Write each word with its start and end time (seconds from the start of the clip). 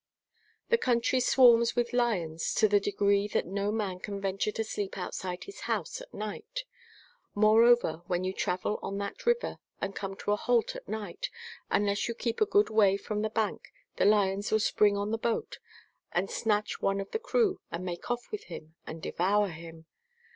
The 0.69 0.79
country 0.79 1.19
swarms 1.19 1.75
with 1.75 1.93
lions 1.93 2.55
to 2.55 2.67
that 2.69 2.85
degree 2.85 3.27
that 3.27 3.45
no 3.45 3.71
man 3.71 3.99
can 3.99 4.19
venture 4.19 4.51
to 4.53 4.63
sleep 4.63 4.97
outside 4.97 5.43
his 5.43 5.59
house 5.69 6.01
at 6.01 6.11
night.* 6.11 6.63
Moreover 7.35 8.01
when 8.07 8.23
you 8.23 8.33
travel 8.33 8.79
on 8.81 8.97
that 8.97 9.27
river, 9.27 9.59
and 9.79 9.95
come 9.95 10.15
to 10.15 10.31
a 10.31 10.35
halt 10.37 10.75
at 10.75 10.87
night, 10.89 11.29
unless 11.69 12.07
you 12.07 12.15
keep 12.15 12.41
a 12.41 12.47
good 12.47 12.71
way 12.71 12.97
from 12.97 13.21
the 13.21 13.29
bank 13.29 13.71
the 13.97 14.05
lions 14.05 14.51
will 14.51 14.59
spring 14.59 14.97
on 14.97 15.11
the 15.11 15.19
boat 15.19 15.59
and 16.11 16.31
snatch 16.31 16.81
one 16.81 16.99
of 16.99 17.11
the 17.11 17.19
crew 17.19 17.59
and 17.71 17.85
make 17.85 18.09
off 18.09 18.31
with 18.31 18.45
him 18.45 18.73
and 18.87 19.03
devour 19.03 19.49
him. 19.49 19.85